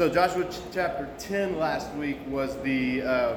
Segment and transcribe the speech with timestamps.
[0.00, 3.34] So Joshua ch- chapter 10 last week was the uh,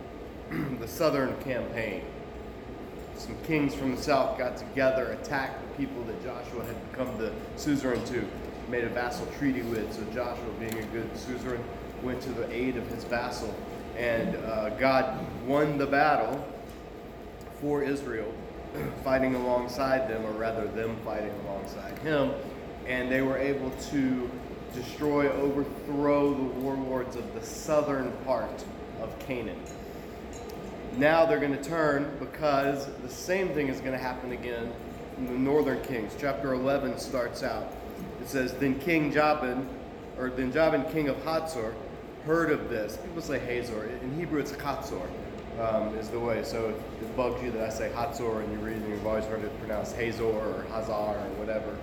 [0.80, 2.02] the southern campaign.
[3.14, 7.30] Some kings from the south got together, attacked the people that Joshua had become the
[7.56, 8.26] suzerain to,
[8.70, 9.92] made a vassal treaty with.
[9.92, 11.62] So Joshua, being a good suzerain,
[12.02, 13.54] went to the aid of his vassal,
[13.98, 16.42] and uh, God won the battle
[17.60, 18.32] for Israel,
[19.04, 22.32] fighting alongside them, or rather, them fighting alongside him,
[22.86, 24.30] and they were able to
[24.74, 28.64] destroy, overthrow the warlords of the southern part
[29.00, 29.60] of Canaan.
[30.96, 34.72] Now they're going to turn because the same thing is going to happen again
[35.16, 36.14] in the northern kings.
[36.18, 37.72] Chapter 11 starts out.
[38.20, 39.68] It says, Then King Jabin,
[40.18, 41.74] or then Jabin, king of Hatzor,
[42.24, 42.96] heard of this.
[42.96, 43.88] People say Hazor.
[44.02, 45.08] In Hebrew, it's Hatzor,
[45.60, 46.42] um, is the way.
[46.42, 49.24] So if it bugs you that I say Hatzor and you read and you've always
[49.24, 51.76] heard it pronounced Hazor or Hazar or whatever,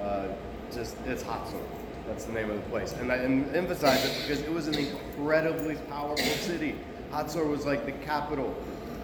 [0.00, 0.28] uh,
[0.72, 1.62] just it's Hatzor.
[2.06, 2.92] That's the name of the place.
[2.92, 6.76] And I emphasize it because it was an incredibly powerful city.
[7.10, 8.54] Hatzor was like the capital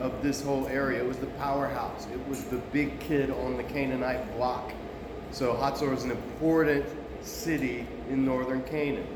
[0.00, 1.00] of this whole area.
[1.00, 2.06] It was the powerhouse.
[2.12, 4.72] It was the big kid on the Canaanite block.
[5.30, 6.84] So Hatzor was an important
[7.22, 9.06] city in northern Canaan.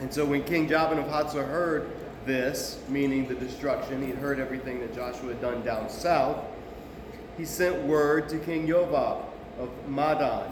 [0.00, 1.90] And so when King Jabin of Hatzor heard
[2.24, 6.44] this, meaning the destruction, he'd heard everything that Joshua had done down south,
[7.36, 9.24] he sent word to King Yobab
[9.58, 10.50] of Madon.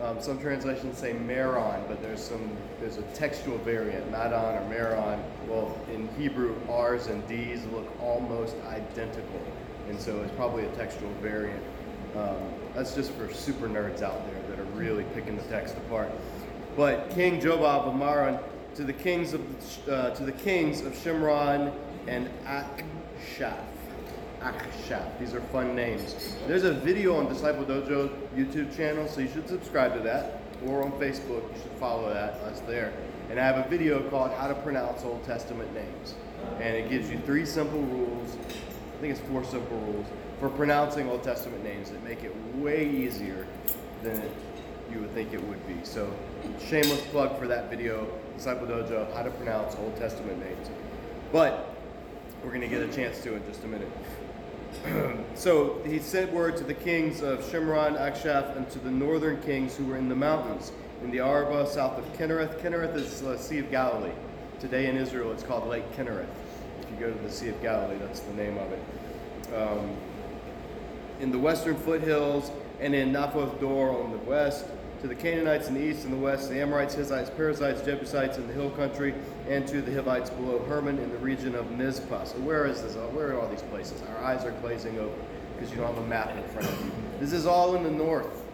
[0.00, 5.20] Um, some translations say Meron, but there's some there's a textual variant, Madon or Meron.
[5.48, 9.42] Well, in Hebrew, R's and D's look almost identical,
[9.88, 11.62] and so it's probably a textual variant.
[12.16, 12.36] Um,
[12.74, 16.12] that's just for super nerds out there that are really picking the text apart.
[16.76, 18.38] But King Jobab of Maron
[18.76, 19.40] to the kings of
[19.88, 21.72] uh, to the kings of Shimron
[22.06, 23.64] and Akshaph.
[25.18, 26.36] These are fun names.
[26.46, 30.40] There's a video on Disciple Dojo YouTube channel, so you should subscribe to that.
[30.66, 32.92] Or on Facebook, you should follow that, us there.
[33.30, 36.14] And I have a video called How to Pronounce Old Testament Names.
[36.60, 38.36] And it gives you three simple rules,
[38.96, 40.06] I think it's four simple rules,
[40.40, 43.46] for pronouncing Old Testament names that make it way easier
[44.02, 44.22] than
[44.92, 45.76] you would think it would be.
[45.82, 46.10] So,
[46.64, 50.70] shameless plug for that video, Disciple Dojo, How to Pronounce Old Testament Names.
[51.32, 51.74] But
[52.42, 53.90] we're going to get a chance to in just a minute.
[55.34, 59.76] so he sent word to the kings of Shimron, Akshaph, and to the northern kings
[59.76, 60.72] who were in the mountains,
[61.02, 62.60] in the Arabah, south of Kinnereth.
[62.60, 64.12] Kinnereth is the Sea of Galilee.
[64.60, 66.26] Today in Israel, it's called Lake Kinnereth.
[66.82, 69.54] If you go to the Sea of Galilee, that's the name of it.
[69.54, 69.96] Um,
[71.20, 72.50] in the western foothills,
[72.80, 74.66] and in Naphoth Dor on the west,
[75.00, 78.46] to the Canaanites in the east and the west, the Amorites, Hittites, Perizzites, Jebusites in
[78.48, 79.14] the hill country,
[79.48, 82.24] and to the Hivites below Hermon in the region of Mizpah.
[82.24, 82.94] So where is this?
[82.94, 84.02] Where are all these places?
[84.02, 85.14] Our eyes are glazing over
[85.54, 86.90] because you don't have a map in front of you.
[87.20, 88.44] This is all in the north.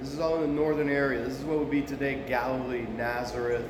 [0.00, 1.24] This is all in the northern area.
[1.24, 3.68] This is what would be today Galilee, Nazareth,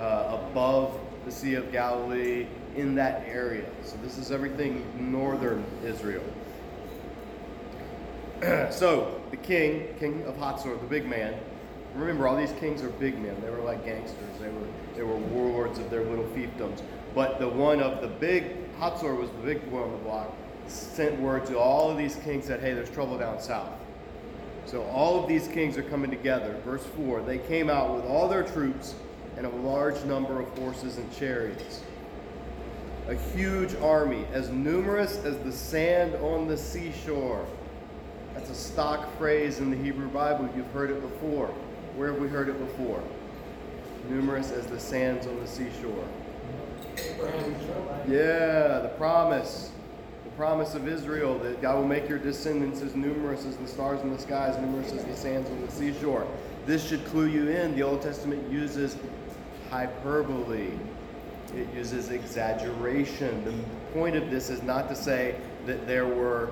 [0.00, 3.66] uh, above the Sea of Galilee, in that area.
[3.84, 6.22] So this is everything northern Israel.
[8.70, 11.34] so the king, king of Hatzor, the big man.
[11.94, 13.38] Remember, all these kings are big men.
[13.42, 14.38] They were like gangsters.
[14.40, 16.82] They were they were warlords of their little fiefdoms.
[17.14, 20.32] But the one of the big Hatzor was the big one on the block.
[20.68, 23.72] Sent word to all of these kings that hey, there's trouble down south.
[24.64, 26.56] So all of these kings are coming together.
[26.64, 27.20] Verse four.
[27.20, 28.94] They came out with all their troops
[29.36, 31.82] and a large number of horses and chariots.
[33.08, 37.44] A huge army, as numerous as the sand on the seashore.
[38.34, 40.48] That's a stock phrase in the Hebrew Bible.
[40.56, 41.48] You've heard it before.
[41.96, 43.02] Where have we heard it before?
[44.08, 46.04] Numerous as the sands on the seashore.
[48.08, 49.72] Yeah, the promise.
[50.24, 54.00] The promise of Israel that God will make your descendants as numerous as the stars
[54.02, 56.26] in the skies, numerous as the sands on the seashore.
[56.66, 57.74] This should clue you in.
[57.74, 58.96] The Old Testament uses
[59.70, 60.70] hyperbole.
[61.54, 63.44] It uses exaggeration.
[63.44, 63.54] The
[63.92, 65.34] point of this is not to say
[65.66, 66.50] that there were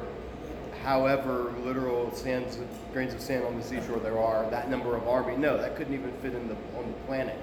[0.83, 2.59] however literal sands,
[2.93, 5.37] grains of sand on the seashore there are, that number of army.
[5.37, 7.39] No, that couldn't even fit in the on the planet.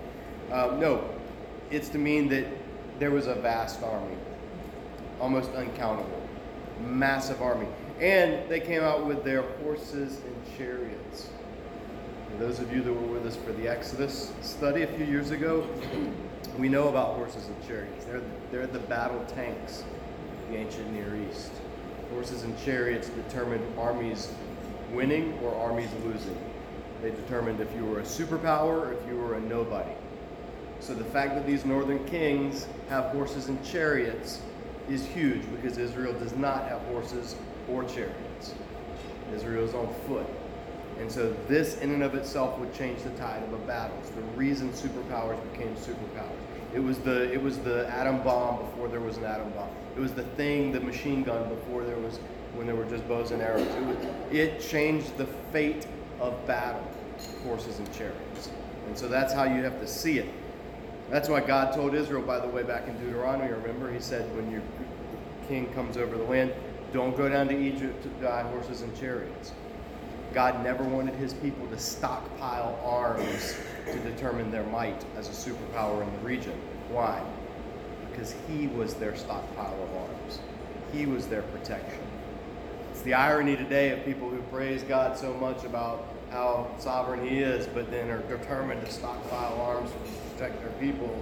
[0.51, 1.03] Um, no,
[1.71, 2.45] it's to mean that
[2.99, 4.15] there was a vast army,
[5.19, 6.21] almost uncountable,
[6.85, 7.67] massive army,
[7.99, 11.29] and they came out with their horses and chariots.
[12.39, 15.67] Those of you that were with us for the Exodus study a few years ago,
[16.57, 18.05] we know about horses and chariots.
[18.05, 18.21] They're
[18.51, 21.51] they're the battle tanks of the ancient Near East
[22.11, 24.31] horses and chariots determined armies
[24.91, 26.37] winning or armies losing.
[27.01, 29.91] They determined if you were a superpower or if you were a nobody.
[30.79, 34.41] So the fact that these northern kings have horses and chariots
[34.89, 37.35] is huge because Israel does not have horses
[37.69, 38.53] or chariots.
[39.33, 40.27] Israel is on foot.
[40.99, 43.97] And so this in and of itself would change the tide of a battle.
[43.99, 46.44] It's the reason superpowers became superpowers.
[46.75, 49.69] It was the it was the atom bomb before there was an atom bomb.
[49.95, 52.17] It was the thing, the machine gun before there was
[52.55, 53.65] when there were just bows and arrows.
[53.65, 53.97] It, was,
[54.31, 55.87] it changed the fate
[56.19, 56.85] of battle,
[57.43, 58.49] horses and chariots.
[58.87, 60.27] And so that's how you have to see it.
[61.09, 64.51] That's why God told Israel, by the way, back in Deuteronomy, remember, he said, when
[64.51, 64.61] your
[65.47, 66.53] king comes over the land,
[66.93, 69.51] don't go down to Egypt to buy horses and chariots.
[70.35, 73.55] God never wanted his people to stockpile arms
[73.89, 76.51] to determine their might as a superpower in the region.
[76.89, 77.23] Why?
[78.11, 80.39] Because he was their stockpile of arms,
[80.91, 82.01] he was their protection.
[82.91, 87.39] It's the irony today of people who praise God so much about how sovereign he
[87.39, 89.97] is, but then are determined to stockpile arms to
[90.33, 91.17] protect their people.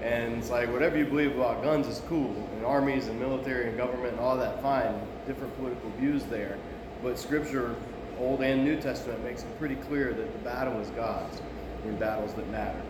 [0.00, 3.76] And it's like whatever you believe about guns is cool, and armies and military and
[3.76, 4.98] government and all that fine.
[5.26, 6.56] Different political views there,
[7.02, 7.74] but Scripture,
[8.18, 11.40] Old and New Testament, makes it pretty clear that the battle is God's
[11.84, 12.80] in battles that matter,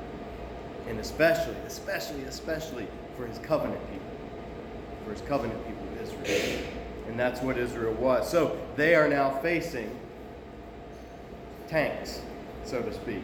[0.89, 2.87] and especially, especially, especially
[3.17, 4.07] for His covenant people,
[5.05, 6.63] for His covenant people, Israel,
[7.09, 8.31] and that's what Israel was.
[8.31, 9.91] So they are now facing
[11.69, 12.21] tanks,
[12.65, 13.23] so to speak,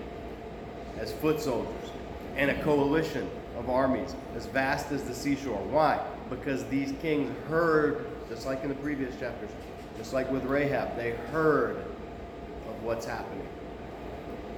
[0.99, 1.91] as foot soldiers,
[2.37, 5.63] and a coalition of armies as vast as the seashore.
[5.71, 6.05] Why?
[6.29, 9.51] Because these kings heard, just like in the previous chapters,
[9.99, 13.47] just like with Rahab, they heard of what's happening.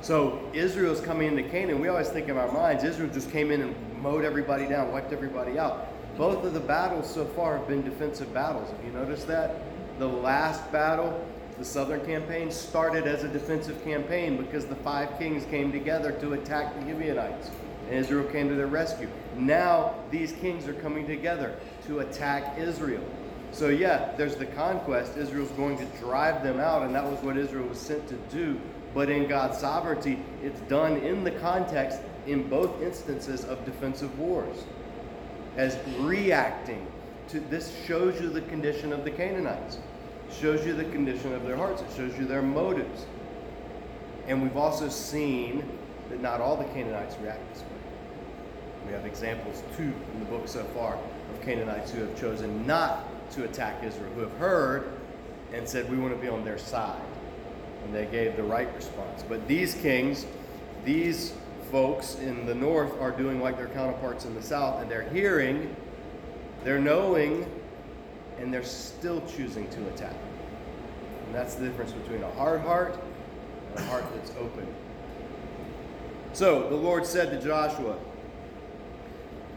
[0.03, 1.81] So Israel's coming into Canaan.
[1.81, 5.13] We always think in our minds, Israel just came in and mowed everybody down, wiped
[5.13, 5.89] everybody out.
[6.17, 8.71] Both of the battles so far have been defensive battles.
[8.71, 9.57] Have you noticed that?
[9.99, 11.27] The last battle
[11.59, 16.33] the southern campaign started as a defensive campaign because the five kings came together to
[16.33, 17.51] attack the Gibeonites.
[17.87, 19.09] And Israel came to their rescue.
[19.37, 21.55] Now these kings are coming together
[21.87, 23.05] to attack Israel.
[23.53, 25.17] So, yeah, there's the conquest.
[25.17, 28.61] Israel's going to drive them out, and that was what Israel was sent to do.
[28.95, 34.65] But in God's sovereignty, it's done in the context in both instances of defensive wars
[35.57, 36.87] as reacting
[37.29, 39.79] to this shows you the condition of the Canaanites
[40.41, 43.07] shows you the condition of their hearts, it shows you their motives.
[44.27, 45.69] And we've also seen
[46.09, 47.69] that not all the Canaanites react this way.
[48.87, 53.07] We have examples, too, in the book so far, of Canaanites who have chosen not
[53.33, 54.93] to attack Israel, who have heard
[55.53, 57.01] and said, We want to be on their side.
[57.85, 59.25] And they gave the right response.
[59.29, 60.27] But these kings,
[60.85, 61.33] these
[61.71, 65.75] folks in the north are doing like their counterparts in the south, and they're hearing,
[66.65, 67.47] they're knowing
[68.39, 70.17] and they're still choosing to attack.
[71.27, 72.99] And that's the difference between a hard heart
[73.71, 74.67] and a heart that's open.
[76.33, 77.97] So the Lord said to Joshua,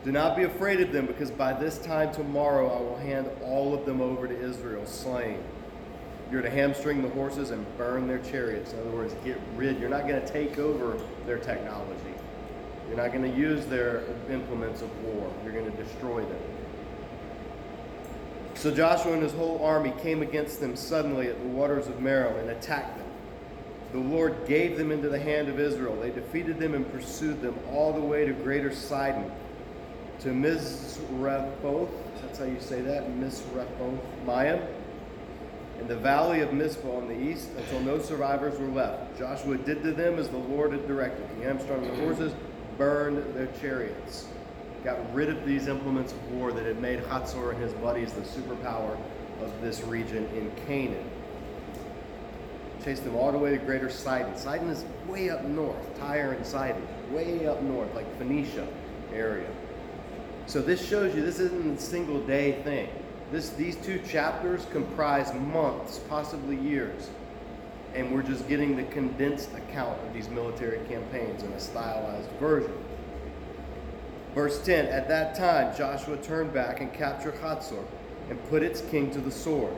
[0.05, 3.73] Do not be afraid of them, because by this time tomorrow I will hand all
[3.73, 5.43] of them over to Israel, slain.
[6.31, 8.71] You're to hamstring the horses and burn their chariots.
[8.71, 9.79] In other words, get rid.
[9.79, 12.13] You're not going to take over their technology.
[12.87, 15.33] You're not going to use their implements of war.
[15.43, 16.41] You're going to destroy them.
[18.53, 22.39] So Joshua and his whole army came against them suddenly at the waters of Merom
[22.39, 23.07] and attacked them.
[23.91, 25.99] The Lord gave them into the hand of Israel.
[25.99, 29.31] They defeated them and pursued them all the way to greater Sidon,
[30.21, 31.89] to Misrephoth,
[32.21, 34.65] that's how you say that, Misrephoth, Mayim,
[35.79, 39.17] in the valley of Mizpah on the east, until no survivors were left.
[39.19, 41.27] Joshua did to them as the Lord had directed.
[41.37, 42.33] He hamstrung the horses,
[42.77, 44.27] burned their chariots
[44.85, 48.21] got rid of these implements of war that had made Hatzor and his buddies the
[48.21, 48.95] superpower
[49.41, 51.09] of this region in Canaan.
[52.83, 54.37] Chased them all the way to Greater Sidon.
[54.37, 58.67] Sidon is way up north, Tyre and Sidon, way up north, like Phoenicia
[59.11, 59.49] area.
[60.47, 62.89] So this shows you this isn't a single day thing.
[63.31, 67.09] This, these two chapters comprise months, possibly years.
[67.95, 72.73] And we're just getting the condensed account of these military campaigns in a stylized version.
[74.35, 77.83] Verse 10 At that time, Joshua turned back and captured Hatzor
[78.29, 79.73] and put its king to the sword.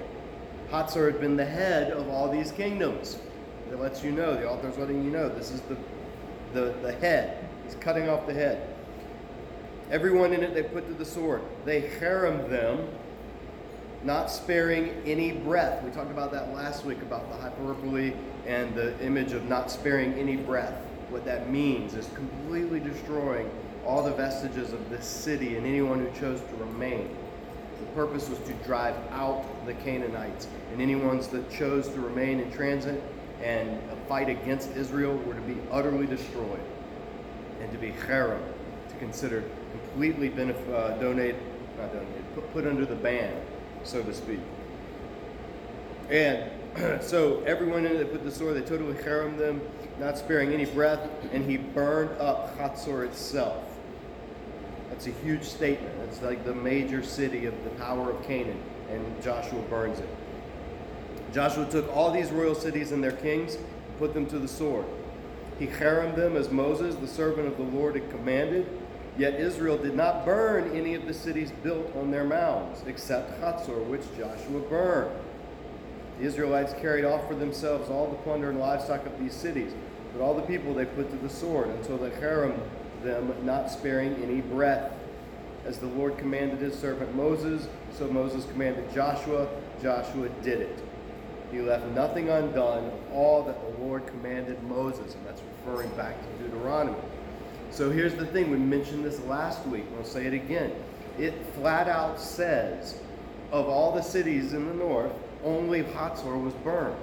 [0.71, 3.19] Hatzor had been the head of all these kingdoms.
[3.71, 5.77] It lets you know, the author's letting you know, this is the,
[6.53, 7.47] the, the head.
[7.65, 8.76] He's cutting off the head.
[9.89, 11.41] Everyone in it they put to the sword.
[11.63, 12.88] They herem them,
[14.03, 15.84] not sparing any breath.
[15.84, 18.13] We talked about that last week about the hyperbole
[18.46, 20.74] and the image of not sparing any breath.
[21.10, 23.50] What that means is completely destroying
[23.86, 27.15] all the vestiges of this city and anyone who chose to remain.
[27.79, 32.51] The purpose was to drive out the Canaanites, and anyone that chose to remain in
[32.51, 33.01] transit
[33.41, 33.79] and
[34.10, 36.60] fight against Israel were to be utterly destroyed
[37.62, 38.41] and to be herem,
[38.89, 39.44] to consider
[39.98, 41.36] completely benef- uh, donate,
[41.80, 43.34] not donated, put, put under the ban,
[43.84, 44.39] so to speak.
[46.12, 46.51] And
[47.01, 49.60] so everyone in it put the sword, they totally herem them,
[50.00, 51.00] not sparing any breath,
[51.34, 53.63] and he burned up Hatzor itself.
[54.92, 55.96] That's a huge statement.
[56.04, 58.62] It's like the major city of the power of Canaan,
[58.92, 60.10] and Joshua burns it.
[61.34, 63.58] Joshua took all these royal cities and their kings,
[63.98, 64.86] put them to the sword.
[65.58, 68.68] He harried them as Moses, the servant of the Lord, had commanded.
[69.17, 73.83] Yet Israel did not burn any of the cities built on their mounds, except Hatzor,
[73.86, 75.12] which Joshua burned.
[76.19, 79.74] The Israelites carried off for themselves all the plunder and livestock of these cities,
[80.13, 82.53] but all the people they put to the sword until they harried
[83.03, 84.91] them, not sparing any breath.
[85.65, 89.47] As the Lord commanded his servant Moses, so Moses commanded Joshua.
[89.81, 90.79] Joshua did it.
[91.51, 96.15] He left nothing undone of all that the Lord commanded Moses, and that's referring back
[96.21, 96.97] to Deuteronomy.
[97.71, 100.71] So here's the thing we mentioned this last week, I'll say it again.
[101.19, 103.00] It flat out says,
[103.51, 105.12] of all the cities in the north,
[105.43, 106.97] only Hatzor was burned.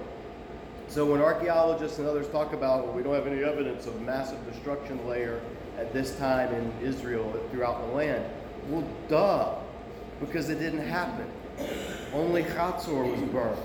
[0.88, 4.38] So when archaeologists and others talk about, well, we don't have any evidence of massive
[4.52, 5.40] destruction layer
[5.78, 8.24] at this time in Israel throughout the land,
[8.68, 9.54] well, duh,
[10.20, 11.26] because it didn't happen.
[12.12, 13.58] Only Hatzor was burned.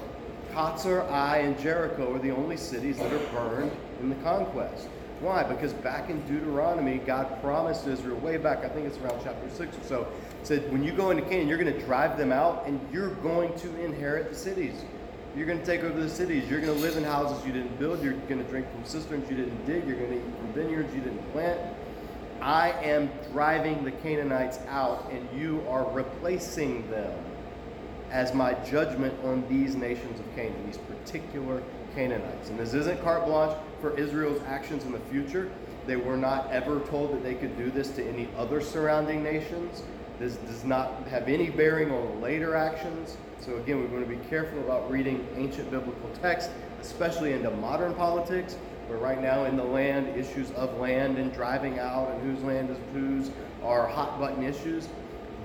[0.53, 4.88] Hatzor, Ai, and Jericho are the only cities that are burned in the conquest.
[5.20, 5.44] Why?
[5.44, 9.78] Because back in Deuteronomy, God promised Israel way back, I think it's around chapter 6
[9.78, 10.08] or so,
[10.44, 13.54] said, when you go into Canaan, you're going to drive them out and you're going
[13.60, 14.76] to inherit the cities.
[15.36, 16.50] You're going to take over the cities.
[16.50, 18.02] You're going to live in houses you didn't build.
[18.02, 19.86] You're going to drink from cisterns you didn't dig.
[19.86, 21.60] You're going to eat from vineyards you didn't plant.
[22.42, 27.12] I am driving the Canaanites out, and you are replacing them
[28.12, 31.62] as my judgment on these nations of Canaan, these particular
[31.96, 32.50] Canaanites.
[32.50, 35.51] And this isn't carte blanche for Israel's actions in the future.
[35.86, 39.84] They were not ever told that they could do this to any other surrounding nations.
[40.19, 43.17] This does not have any bearing on later actions.
[43.39, 46.50] So, again, we want to be careful about reading ancient biblical text,
[46.81, 51.79] especially into modern politics, where right now in the land, issues of land and driving
[51.79, 53.31] out and whose land is whose
[53.63, 54.89] are hot button issues.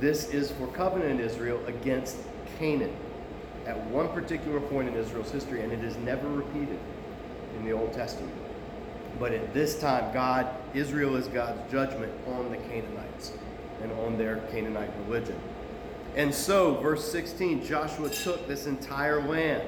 [0.00, 2.16] This is for covenant Israel against
[2.58, 2.94] Canaan
[3.66, 6.78] at one particular point in Israel's history, and it is never repeated
[7.56, 8.34] in the Old Testament.
[9.18, 13.32] But at this time, God, Israel is God's judgment on the Canaanites
[13.82, 15.38] and on their Canaanite religion.
[16.16, 19.62] And so, verse 16 Joshua took this entire land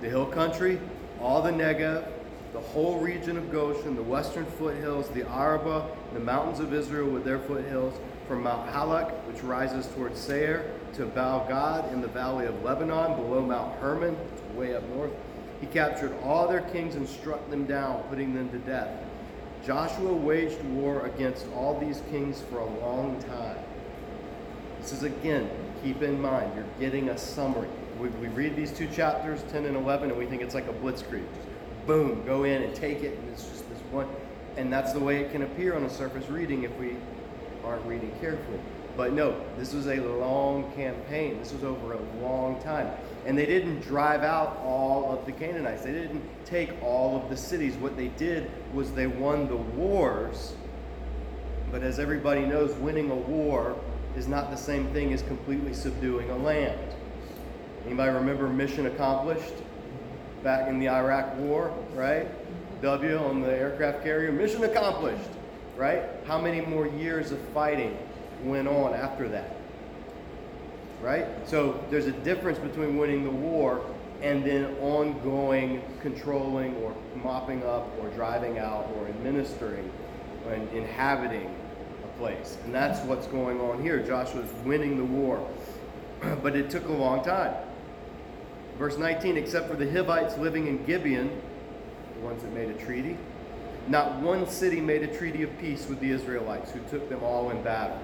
[0.00, 0.78] the hill country,
[1.20, 2.06] all the Negev,
[2.52, 7.24] the whole region of Goshen, the western foothills, the Arabah, the mountains of Israel with
[7.24, 7.94] their foothills,
[8.26, 13.16] from Mount Halak, which rises towards Seir, to Baal Gad in the valley of Lebanon,
[13.16, 14.16] below Mount Hermon,
[14.54, 15.12] way up north.
[15.60, 18.90] He captured all their kings and struck them down, putting them to death.
[19.64, 23.58] Joshua waged war against all these kings for a long time.
[24.80, 25.48] This is again,
[25.82, 27.68] keep in mind, you're getting a summary.
[27.98, 30.72] We, we read these two chapters, 10 and 11, and we think it's like a
[30.72, 31.24] blitzkrieg.
[31.34, 34.08] Just boom, go in and take it, and it's just this one.
[34.56, 36.96] And that's the way it can appear on a surface reading if we
[37.64, 38.58] aren't reading carefully.
[38.96, 41.38] But no, this was a long campaign.
[41.38, 42.90] This was over a long time.
[43.26, 45.82] And they didn't drive out all of the Canaanites.
[45.82, 47.74] They didn't take all of the cities.
[47.76, 50.54] What they did was they won the wars.
[51.72, 53.76] But as everybody knows, winning a war
[54.16, 56.78] is not the same thing as completely subduing a land.
[57.84, 59.54] Anybody remember mission accomplished
[60.44, 62.28] back in the Iraq war, right?
[62.80, 65.30] W on the aircraft carrier, mission accomplished,
[65.76, 66.02] right?
[66.26, 67.96] How many more years of fighting
[68.44, 69.56] went on after that.
[71.02, 71.26] Right?
[71.46, 73.84] So there's a difference between winning the war
[74.22, 79.90] and then ongoing controlling or mopping up or driving out or administering
[80.50, 81.54] and inhabiting
[82.04, 82.56] a place.
[82.64, 84.00] And that's what's going on here.
[84.00, 85.46] Joshua's winning the war.
[86.42, 87.54] but it took a long time.
[88.78, 91.30] Verse 19, except for the Hivites living in Gibeon,
[92.14, 93.16] the ones that made a treaty,
[93.88, 97.50] not one city made a treaty of peace with the Israelites, who took them all
[97.50, 97.98] in battle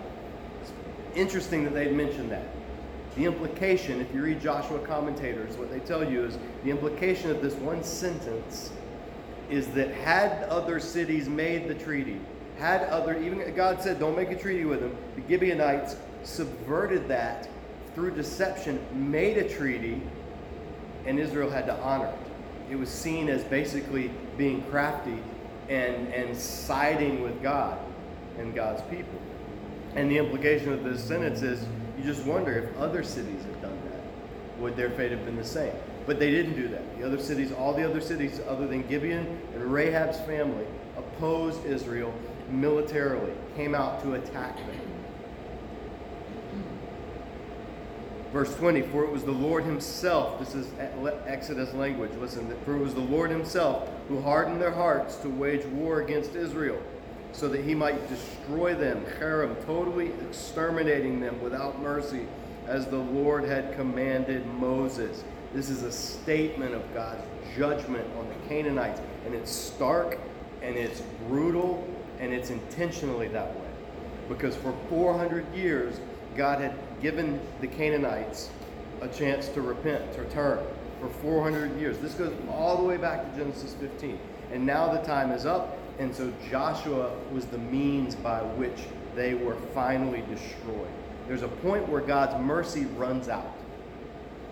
[0.63, 0.73] It's
[1.15, 2.47] interesting that they'd mentioned that.
[3.17, 7.43] The implication, if you read Joshua commentators, what they tell you is the implication of
[7.43, 8.71] this one sentence
[9.49, 12.21] is that had other cities made the treaty,
[12.59, 17.49] had other, even God said, don't make a treaty with them, the Gibeonites subverted that
[17.95, 20.01] through deception, made a treaty,
[21.05, 22.73] and Israel had to honor it.
[22.73, 25.19] It was seen as basically being crafty
[25.71, 27.79] and, and siding with God
[28.39, 29.21] and God's people.
[29.95, 31.65] And the implication of this sentence is
[31.97, 35.45] you just wonder if other cities had done that, would their fate have been the
[35.45, 35.73] same?
[36.07, 36.99] But they didn't do that.
[36.99, 42.13] The other cities, all the other cities other than Gibeon and Rahab's family, opposed Israel
[42.51, 44.90] militarily, came out to attack them.
[48.33, 50.69] Verse 20, for it was the Lord himself, this is
[51.27, 55.65] Exodus language, listen, for it was the Lord himself who hardened their hearts to wage
[55.67, 56.81] war against Israel,
[57.33, 62.27] so that he might destroy them, Cherem, totally exterminating them without mercy,
[62.69, 65.25] as the Lord had commanded Moses.
[65.53, 67.23] This is a statement of God's
[67.57, 70.19] judgment on the Canaanites, and it's stark
[70.63, 71.85] and it's brutal
[72.21, 73.67] and it's intentionally that way.
[74.29, 75.99] Because for 400 years,
[76.41, 78.49] God had given the Canaanites
[79.03, 80.59] a chance to repent, to turn
[80.99, 81.99] for 400 years.
[81.99, 84.19] This goes all the way back to Genesis 15.
[84.51, 89.35] And now the time is up, and so Joshua was the means by which they
[89.35, 90.89] were finally destroyed.
[91.29, 93.55] There's a point where God's mercy runs out.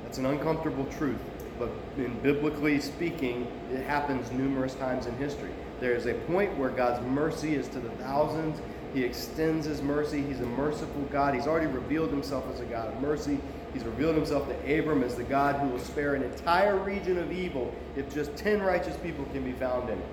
[0.02, 1.22] That's an uncomfortable truth,
[1.58, 5.52] but in biblically speaking, it happens numerous times in history.
[5.80, 8.60] There is a point where God's mercy is to the thousands
[8.94, 10.22] he extends his mercy.
[10.22, 11.34] He's a merciful God.
[11.34, 13.38] He's already revealed himself as a God of mercy.
[13.72, 17.30] He's revealed himself to Abram as the God who will spare an entire region of
[17.30, 20.06] evil if just 10 righteous people can be found in it.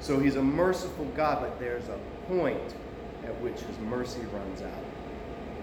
[0.00, 2.74] So he's a merciful God, but there's a point
[3.24, 4.84] at which his mercy runs out.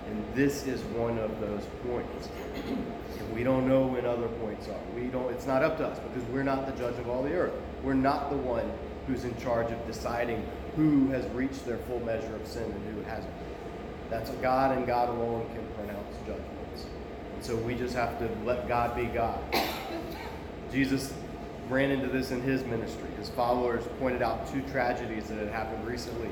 [0.08, 2.30] And this is one of those points.
[3.20, 4.80] And we don't know when other points are.
[4.96, 7.34] We don't it's not up to us because we're not the judge of all the
[7.34, 7.54] earth.
[7.84, 8.70] We're not the one
[9.08, 13.02] who's in charge of deciding who has reached their full measure of sin and who
[13.04, 13.34] hasn't.
[14.10, 16.86] That's a God and God alone can pronounce judgments.
[17.36, 19.40] And so we just have to let God be God.
[20.72, 21.14] Jesus
[21.70, 23.10] ran into this in his ministry.
[23.18, 26.30] His followers pointed out two tragedies that had happened recently.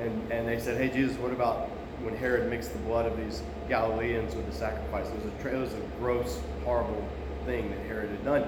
[0.00, 1.68] And, and they said, Hey, Jesus, what about
[2.02, 5.06] when Herod mixed the blood of these Galileans with the sacrifice?
[5.08, 7.06] It was a, it was a gross, horrible
[7.44, 8.46] thing that Herod had done.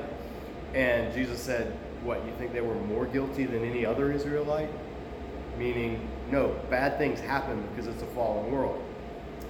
[0.75, 4.71] And Jesus said, What, you think they were more guilty than any other Israelite?
[5.59, 8.83] Meaning, no, bad things happen because it's a fallen world.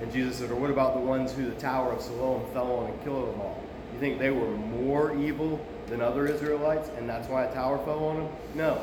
[0.01, 2.91] And Jesus said, or what about the ones who the Tower of Siloam fell on
[2.91, 3.63] and killed them all?
[3.93, 8.05] You think they were more evil than other Israelites, and that's why a tower fell
[8.05, 8.29] on them?
[8.55, 8.83] No.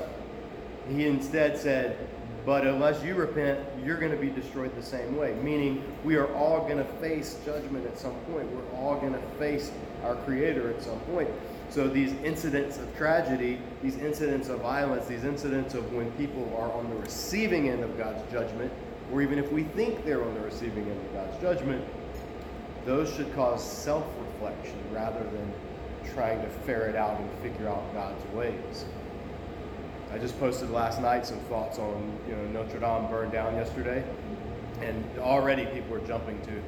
[0.90, 1.98] He instead said,
[2.46, 5.34] but unless you repent, you're going to be destroyed the same way.
[5.44, 8.50] Meaning, we are all going to face judgment at some point.
[8.52, 9.72] We're all going to face
[10.04, 11.30] our Creator at some point.
[11.70, 16.72] So these incidents of tragedy, these incidents of violence, these incidents of when people are
[16.72, 18.72] on the receiving end of God's judgment,
[19.12, 21.86] or even if we think they're on the receiving end of God's judgment,
[22.86, 25.54] those should cause self reflection rather than
[26.14, 28.86] trying to ferret out and figure out God's ways.
[30.14, 34.06] I just posted last night some thoughts on you know Notre Dame burned down yesterday,
[34.82, 36.62] and already people are jumping to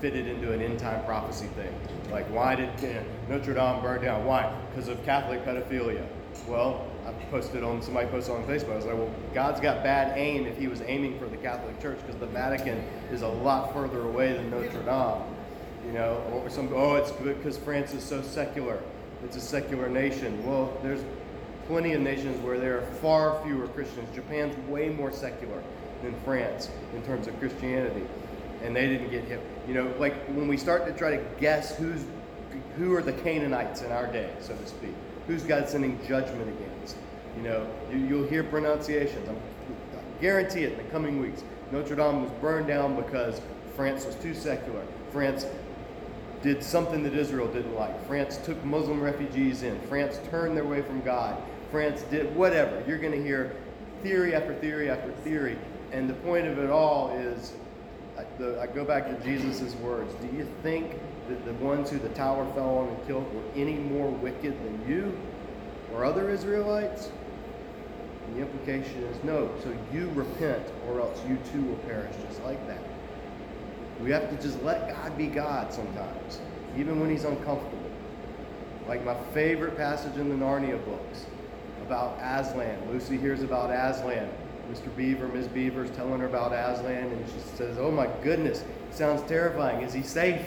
[0.00, 1.72] fit it into an end time prophecy thing.
[2.10, 4.24] Like, why did you know, Notre Dame burn down?
[4.24, 4.54] Why?
[4.70, 6.06] Because of Catholic pedophilia.
[6.46, 8.72] Well, I posted on somebody posted on Facebook.
[8.72, 11.80] I was like, well, God's got bad aim if He was aiming for the Catholic
[11.80, 12.78] Church because the Vatican
[13.10, 15.34] is a lot further away than Notre Dame.
[15.86, 18.80] You know, or some oh, it's because France is so secular.
[19.24, 20.46] It's a secular nation.
[20.46, 21.02] Well, there's
[21.66, 24.14] plenty of nations where there are far fewer Christians.
[24.14, 25.62] Japan's way more secular
[26.02, 28.06] than France in terms of Christianity
[28.62, 29.40] and they didn't get hit.
[29.66, 32.04] You know, like when we start to try to guess who's
[32.76, 34.94] who are the Canaanites in our day, so to speak,
[35.26, 36.96] who's God sending judgment against.
[37.36, 39.28] You know, you, will hear pronunciations.
[39.28, 41.42] I'm, I guarantee it in the coming weeks.
[41.72, 43.40] Notre Dame was burned down because
[43.76, 44.82] France was too secular.
[45.12, 45.44] France
[46.42, 48.06] did something that Israel didn't like.
[48.06, 49.78] France took Muslim refugees in.
[49.82, 51.36] France turned their way from God.
[51.70, 52.82] France did whatever.
[52.86, 53.56] You're going to hear
[54.02, 55.58] theory after theory after theory.
[55.92, 57.52] And the point of it all is
[58.18, 60.12] I, the, I go back to Jesus' words.
[60.14, 60.96] Do you think
[61.28, 64.90] that the ones who the tower fell on and killed were any more wicked than
[64.90, 65.16] you
[65.94, 67.10] or other Israelites?
[68.26, 69.48] And the implication is no.
[69.62, 72.82] So you repent, or else you too will perish just like that.
[74.02, 76.40] We have to just let God be God sometimes,
[76.76, 77.78] even when He's uncomfortable.
[78.88, 81.26] Like my favorite passage in the Narnia books
[81.86, 82.78] about Aslan.
[82.90, 84.28] Lucy hears about Aslan
[84.70, 84.94] Mr.
[84.96, 85.48] Beaver, Ms.
[85.48, 89.82] Beaver's telling her about Aslan, and she says, Oh my goodness, sounds terrifying.
[89.82, 90.46] Is he safe?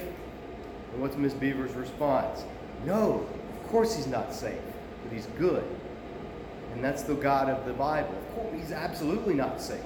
[0.93, 2.43] And what's Miss Beaver's response?
[2.85, 3.25] No,
[3.61, 4.61] of course he's not safe,
[5.03, 5.63] but he's good.
[6.73, 8.15] And that's the God of the Bible.
[8.15, 9.83] Of course, he's absolutely not safe.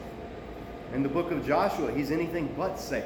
[0.93, 3.03] In the book of Joshua, he's anything but safe.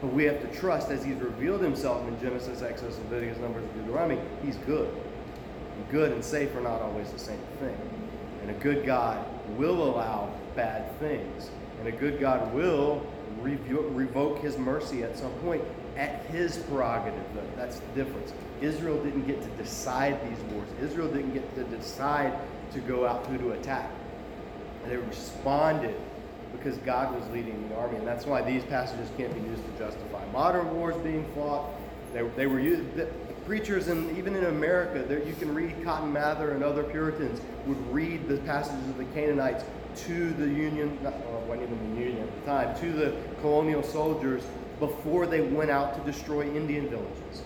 [0.00, 3.74] But we have to trust as he's revealed himself in Genesis, Exodus, Leviticus, Numbers, and
[3.74, 4.88] Deuteronomy, he's good.
[4.88, 7.76] And good and safe are not always the same thing.
[8.42, 11.50] And a good God will allow bad things.
[11.78, 13.06] And a good God will
[13.40, 15.62] revoke his mercy at some point
[15.96, 17.42] at his prerogative, though.
[17.56, 18.32] That's the difference.
[18.60, 22.32] Israel didn't get to decide these wars, Israel didn't get to decide
[22.72, 23.90] to go out who to attack.
[24.82, 25.94] And they responded
[26.52, 27.96] because God was leading the army.
[27.96, 31.70] And that's why these passages can't be used to justify modern wars being fought.
[32.12, 32.82] They, they were used,
[33.48, 37.80] preachers, and even in America, there, you can read Cotton Mather and other Puritans would
[37.90, 39.64] read the passages of the Canaanites
[39.96, 43.16] to the Union, not, uh, well, wasn't even the Union at the time, to the
[43.40, 44.42] colonial soldiers
[44.78, 47.42] before they went out to destroy Indian villages.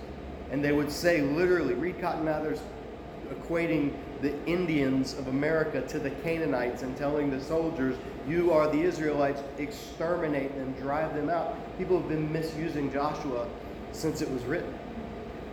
[0.51, 2.59] And they would say, literally, read Cotton Mather's
[3.31, 8.83] equating the Indians of America to the Canaanites and telling the soldiers, You are the
[8.83, 11.55] Israelites, exterminate them, drive them out.
[11.79, 13.47] People have been misusing Joshua
[13.93, 14.77] since it was written.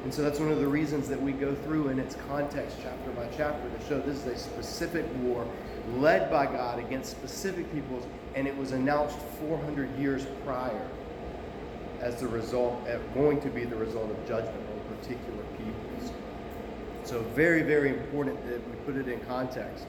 [0.03, 3.11] And so that's one of the reasons that we go through in its context, chapter
[3.11, 5.45] by chapter, to show this is a specific war
[5.95, 10.87] led by God against specific peoples, and it was announced 400 years prior
[12.01, 16.11] as the result, uh, going to be the result of judgment on particular peoples.
[17.03, 19.85] So very, very important that we put it in context.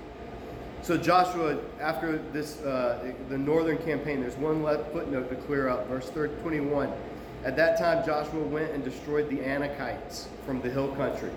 [0.83, 5.87] So Joshua, after this, uh, the northern campaign, there's one left footnote to clear up.
[5.89, 6.91] Verse 21.
[7.45, 11.31] At that time, Joshua went and destroyed the Anakites from the hill country,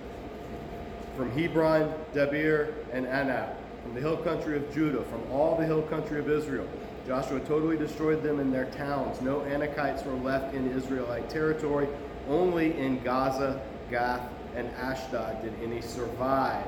[1.15, 5.81] from Hebron, Debir, and Anab, from the hill country of Judah, from all the hill
[5.83, 6.67] country of Israel.
[7.07, 9.21] Joshua totally destroyed them in their towns.
[9.21, 11.87] No Anakites were left in Israelite territory.
[12.29, 16.65] Only in Gaza, Gath, and Ashdod did any survive.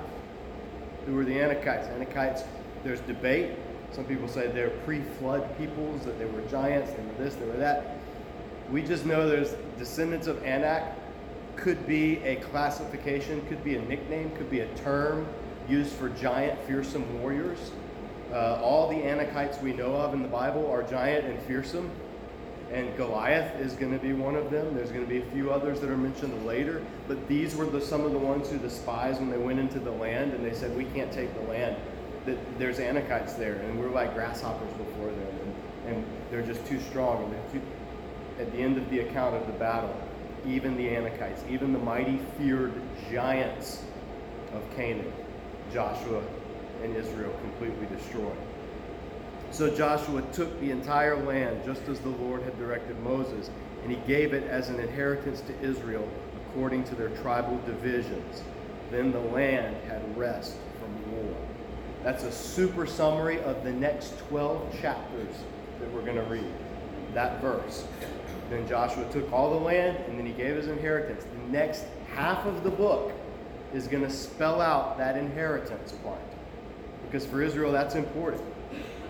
[1.05, 1.87] Who were the Anakites?
[1.97, 2.43] Anakites,
[2.83, 3.51] there's debate.
[3.91, 7.45] Some people say they're pre flood peoples, that they were giants, they were this, they
[7.45, 7.94] were that.
[8.71, 10.95] We just know there's descendants of Anak,
[11.55, 15.27] could be a classification, could be a nickname, could be a term
[15.69, 17.71] used for giant, fearsome warriors.
[18.33, 21.89] Uh, all the Anakites we know of in the Bible are giant and fearsome,
[22.71, 24.75] and Goliath is going to be one of them.
[24.75, 27.79] There's going to be a few others that are mentioned later, but these were the,
[27.79, 30.53] some of the ones who the spies when they went into the land and they
[30.53, 31.77] said, "We can't take the land."
[32.25, 35.27] That there's Anakites there, and we're like grasshoppers before them,
[35.85, 37.23] and, and they're just too strong.
[37.23, 37.61] And they're too,
[38.39, 39.95] at the end of the account of the battle,
[40.45, 42.73] even the Anakites, even the mighty feared
[43.11, 43.83] giants
[44.53, 45.11] of Canaan,
[45.73, 46.21] Joshua
[46.83, 48.37] and Israel completely destroyed.
[49.51, 53.49] So Joshua took the entire land just as the Lord had directed Moses,
[53.83, 56.07] and he gave it as an inheritance to Israel
[56.49, 58.43] according to their tribal divisions.
[58.91, 61.35] Then the land had rest from war.
[62.03, 65.35] That's a super summary of the next 12 chapters
[65.79, 66.51] that we're going to read.
[67.13, 67.85] That verse.
[68.49, 71.23] Then Joshua took all the land and then he gave his inheritance.
[71.23, 73.11] The next half of the book
[73.73, 76.19] is going to spell out that inheritance part.
[77.05, 78.43] Because for Israel, that's important.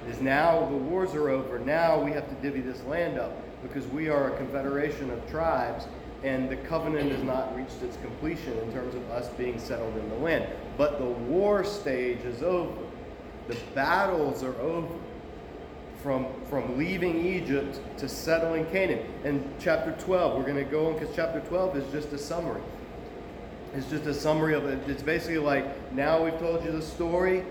[0.10, 1.58] Is now the wars are over.
[1.58, 5.88] Now we have to divvy this land up because we are a confederation of tribes
[6.24, 10.10] and the covenant has not reached its completion in terms of us being settled in
[10.10, 10.48] the land.
[10.78, 12.82] But the war stage is over.
[13.48, 14.94] The battles are over
[16.06, 19.04] from, from leaving Egypt to settling Canaan.
[19.24, 22.62] And chapter 12, we're going to go on because chapter 12 is just a summary.
[23.74, 24.88] It's just a summary of it.
[24.88, 27.44] It's basically like now we've told you the story.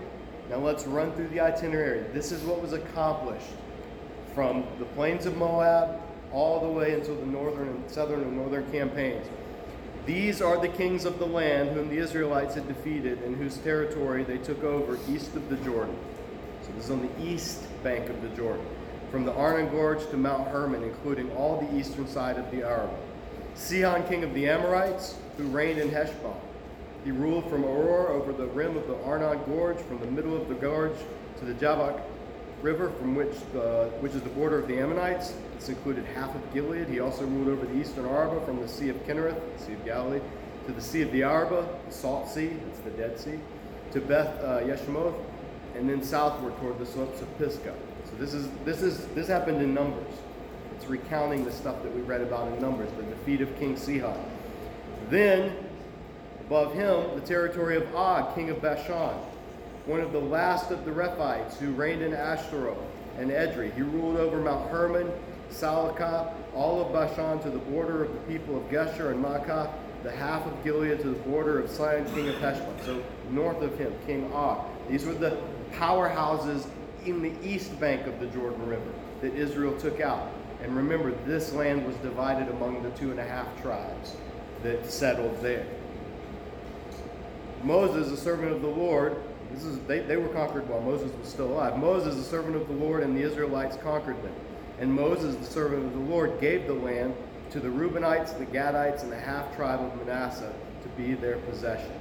[0.49, 2.05] Now let's run through the itinerary.
[2.13, 3.51] This is what was accomplished
[4.33, 8.71] from the plains of Moab all the way until the northern and southern and northern
[8.71, 9.27] campaigns.
[10.05, 14.23] These are the kings of the land whom the Israelites had defeated and whose territory
[14.23, 15.97] they took over east of the Jordan.
[16.65, 18.65] So this is on the east bank of the Jordan,
[19.11, 22.97] from the Arnon Gorge to Mount Hermon, including all the eastern side of the Arabah.
[23.53, 26.33] Sihon, king of the Amorites, who reigned in Heshbon.
[27.03, 30.49] He ruled from Aroer over the rim of the Arnon Gorge, from the middle of
[30.49, 30.97] the gorge
[31.37, 32.01] to the Jabbok
[32.63, 35.35] River, from which the, which is the border of the Ammonites.
[35.59, 36.87] This included half of Gilead.
[36.87, 39.85] He also ruled over the eastern Arabah, from the Sea of Kinnereth, the Sea of
[39.85, 40.21] Galilee,
[40.65, 43.39] to the Sea of the Arabah, the Salt Sea, that's the Dead Sea,
[43.91, 44.61] to Beth uh,
[45.75, 47.75] and then southward toward the slopes of Pisgah.
[48.05, 50.13] So this is this is this happened in Numbers.
[50.75, 54.19] It's recounting the stuff that we read about in Numbers, the defeat of King Sihon.
[55.09, 55.55] Then,
[56.41, 59.15] above him, the territory of Og, king of Bashan,
[59.85, 62.77] one of the last of the Rephaites who reigned in Ashtaroth
[63.17, 63.73] and Edrei.
[63.73, 65.11] He ruled over Mount Hermon,
[65.51, 69.71] Salecah, all of Bashan to the border of the people of Geshur and Maacah,
[70.03, 72.75] the half of Gilead to the border of Sihon, king of Heshbon.
[72.85, 74.65] So north of him, King Og.
[74.89, 75.37] These were the
[75.79, 76.67] powerhouses
[77.05, 80.29] in the east bank of the Jordan River that Israel took out.
[80.61, 84.15] And remember, this land was divided among the two and a half tribes
[84.63, 85.65] that settled there.
[87.63, 89.17] Moses, a servant of the Lord,
[89.51, 91.77] this is they, they were conquered while Moses was still alive.
[91.77, 94.33] Moses, a servant of the Lord, and the Israelites conquered them.
[94.79, 97.15] And Moses, the servant of the Lord, gave the land
[97.51, 100.51] to the Reubenites, the Gadites, and the half tribe of Manasseh
[100.83, 101.91] to be their possession.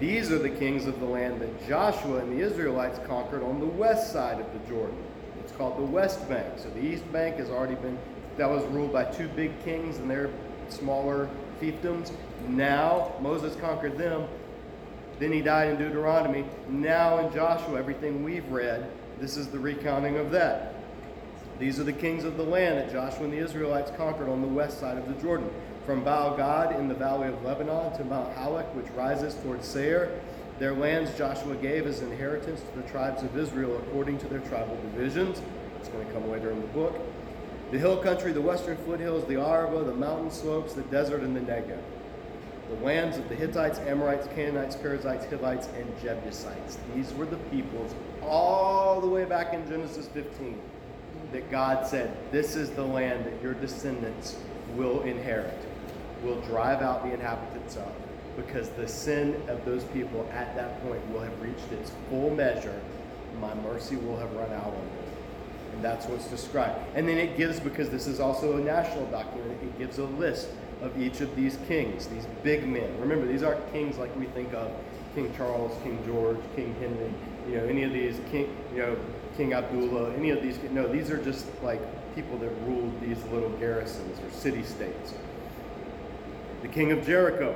[0.00, 3.66] These are the kings of the land that Joshua and the Israelites conquered on the
[3.66, 4.96] west side of the Jordan,
[5.40, 6.46] It's called the West Bank.
[6.56, 7.98] So the East Bank has already been,
[8.36, 10.30] that was ruled by two big kings and their
[10.68, 11.28] smaller
[11.60, 12.12] fiefdoms.
[12.46, 14.28] Now Moses conquered them.
[15.18, 16.44] Then he died in Deuteronomy.
[16.68, 20.74] Now in Joshua, everything we've read, this is the recounting of that.
[21.58, 24.46] These are the kings of the land that Joshua and the Israelites conquered on the
[24.46, 25.50] west side of the Jordan.
[25.88, 30.20] From Baal Gad in the valley of Lebanon to Mount Halak, which rises towards Seir,
[30.58, 34.76] their lands Joshua gave as inheritance to the tribes of Israel according to their tribal
[34.92, 35.40] divisions.
[35.80, 36.94] It's going to come later in the book.
[37.70, 41.40] The hill country, the western foothills, the Arabah, the mountain slopes, the desert, and the
[41.40, 41.80] Negev.
[42.68, 46.76] The lands of the Hittites, Amorites, Canaanites, Perizzites, Hivites, and Jebusites.
[46.94, 50.60] These were the peoples all the way back in Genesis 15
[51.32, 54.36] that God said, This is the land that your descendants
[54.76, 55.66] will inherit,
[56.22, 57.92] will drive out the inhabitants of
[58.36, 62.80] because the sin of those people at that point will have reached its full measure.
[63.40, 65.08] My mercy will have run out on them.
[65.74, 66.78] And that's what's described.
[66.94, 70.48] And then it gives, because this is also a national document, it gives a list
[70.82, 72.88] of each of these kings, these big men.
[73.00, 74.70] Remember, these aren't kings like we think of
[75.14, 77.12] King Charles, King George, King Henry,
[77.48, 78.96] you know, any of these, King, you know,
[79.36, 80.58] King Abdullah, any of these.
[80.70, 81.80] No, these are just like
[82.14, 85.14] people that ruled these little garrisons or city states.
[86.62, 87.54] The king of Jericho,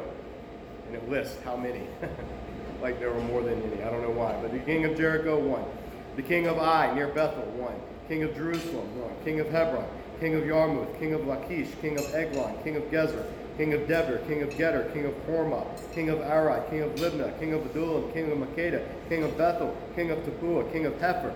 [0.86, 1.86] and it lists how many.
[2.82, 3.82] like there were more than any.
[3.82, 4.36] I don't know why.
[4.42, 5.64] But the king of Jericho, one.
[6.16, 7.74] The king of Ai, near Bethel, one.
[8.08, 9.12] King of Jerusalem, one.
[9.24, 9.86] King of Hebron,
[10.20, 13.24] king of Yarmouth, king of Lachish, king of Eglon, king of Gezer,
[13.56, 17.38] king of Debir, king of Geder, king of Hormah, king of Arai, king of Libnah,
[17.38, 21.34] king of Adullam, king of Makkedah, king of Bethel, king of Tappuah, king of Hepher,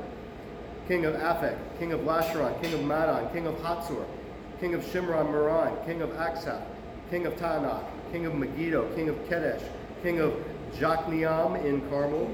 [0.89, 4.05] king of Aphek, king of Lasharon, king of Madon, king of Hatzor,
[4.61, 6.63] king of Shimron Meron, king of Akshaph,
[7.11, 9.63] king of Taanach, king of Megiddo, king of Kedesh,
[10.03, 10.35] king of
[10.75, 12.31] Jokneam in Carmel,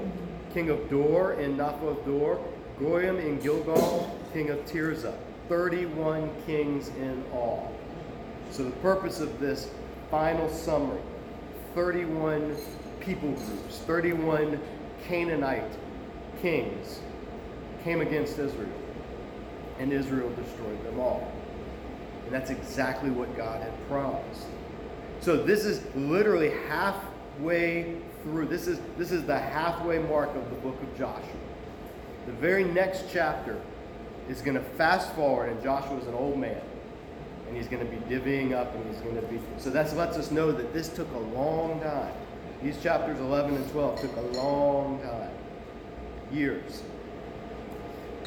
[0.53, 2.43] king of Dor in Naphoth Dor,
[2.79, 5.15] Goyim in Gilgal, king of Tirzah.
[5.49, 7.73] 31 kings in all.
[8.51, 9.69] So the purpose of this
[10.09, 11.01] final summary,
[11.75, 12.55] 31
[12.99, 14.59] people groups, 31
[15.05, 15.71] Canaanite
[16.41, 17.01] kings
[17.83, 18.69] came against Israel,
[19.79, 21.32] and Israel destroyed them all.
[22.25, 24.45] And that's exactly what God had promised.
[25.21, 28.47] So this is literally halfway through.
[28.47, 31.23] This is this is the halfway mark of the book of Joshua.
[32.25, 33.59] The very next chapter
[34.29, 36.61] is going to fast forward, and Joshua is an old man,
[37.47, 39.39] and he's going to be divvying up, and he's going to be.
[39.57, 42.13] So that lets us know that this took a long time.
[42.61, 45.29] These chapters 11 and 12 took a long time,
[46.31, 46.83] years.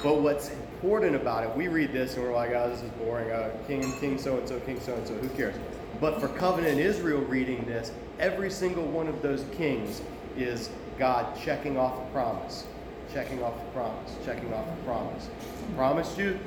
[0.03, 0.51] But what's
[0.87, 3.29] important about it, we read this and we're like, oh, this is boring.
[3.29, 5.15] Uh, king, king, so and so, king, so and so.
[5.15, 5.57] Who cares?
[6.01, 10.01] But for covenant Israel reading this, every single one of those kings
[10.37, 12.67] is God checking off a promise,
[13.13, 15.29] checking off a promise, checking off a promise.
[15.69, 16.39] I promised you,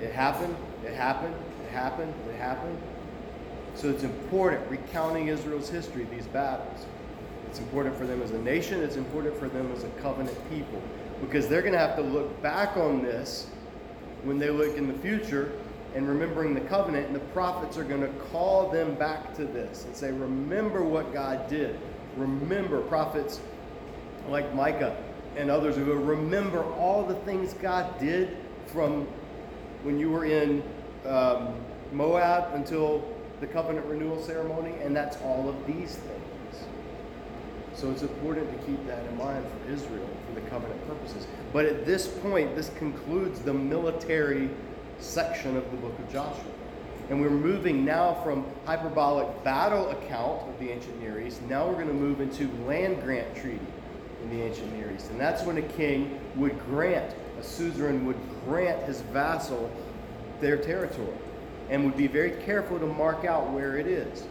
[0.00, 1.34] it happened, it happened,
[1.66, 2.78] it happened, it happened.
[3.74, 6.86] So it's important recounting Israel's history, these battles.
[7.50, 10.82] It's important for them as a nation, it's important for them as a covenant people.
[11.20, 13.48] Because they're going to have to look back on this
[14.24, 15.52] when they look in the future
[15.94, 19.84] and remembering the covenant, and the prophets are going to call them back to this
[19.84, 21.78] and say, Remember what God did.
[22.16, 23.40] Remember, prophets
[24.28, 24.96] like Micah
[25.36, 29.06] and others who Remember all the things God did from
[29.82, 30.62] when you were in
[31.06, 31.54] um,
[31.92, 33.04] Moab until
[33.40, 36.64] the covenant renewal ceremony, and that's all of these things.
[37.74, 41.26] So it's important to keep that in mind for Israel for the covenant purposes.
[41.52, 44.50] But at this point, this concludes the military
[44.98, 46.44] section of the book of Joshua.
[47.08, 51.42] And we're moving now from hyperbolic battle account of the ancient Near East.
[51.42, 53.66] Now we're going to move into land grant treaty
[54.22, 55.10] in the ancient Near East.
[55.10, 59.70] And that's when a king would grant, a suzerain would grant his vassal
[60.40, 61.08] their territory
[61.68, 64.24] and would be very careful to mark out where it is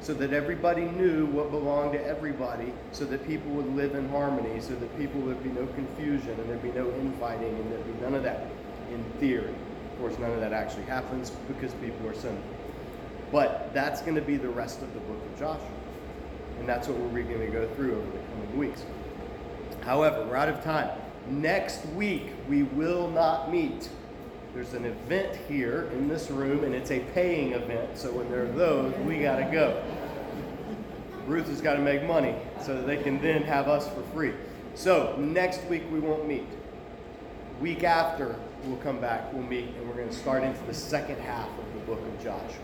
[0.00, 4.60] so that everybody knew what belonged to everybody so that people would live in harmony,
[4.60, 8.02] so that people would be no confusion and there'd be no infighting and there'd be
[8.02, 8.46] none of that
[8.90, 9.54] in theory
[9.92, 12.42] Of course, none of that actually happens because people are sinful.
[13.30, 15.66] But that's going to be the rest of the book of Joshua.
[16.58, 18.84] And that's what we're going to go through over the coming weeks.
[19.82, 20.90] However, we're out of time.
[21.28, 23.88] Next week, we will not meet.
[24.54, 27.96] There's an event here in this room, and it's a paying event.
[27.96, 29.82] So when there are those, we got to go.
[31.26, 34.32] Ruth has got to make money so that they can then have us for free.
[34.74, 36.46] So next week, we won't meet.
[37.60, 38.34] Week after,
[38.64, 41.74] we'll come back, we'll meet, and we're going to start into the second half of
[41.74, 42.62] the book of Joshua.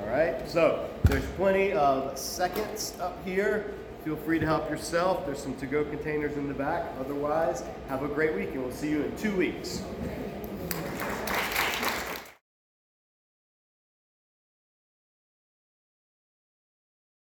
[0.00, 0.48] All right?
[0.48, 3.74] So there's plenty of seconds up here
[4.04, 5.24] Feel free to help yourself.
[5.24, 6.84] There's some to go containers in the back.
[7.00, 9.82] Otherwise, have a great week, and we'll see you in two weeks.